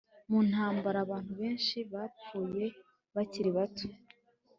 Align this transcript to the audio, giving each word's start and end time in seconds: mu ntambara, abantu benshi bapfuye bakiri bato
mu 0.29 0.39
ntambara, 0.49 0.97
abantu 1.05 1.31
benshi 1.41 1.77
bapfuye 1.91 2.65
bakiri 3.15 3.49
bato 3.57 3.87